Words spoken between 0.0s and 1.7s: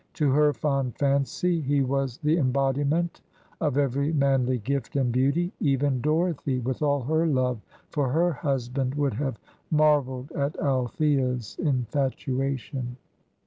To her fond fancy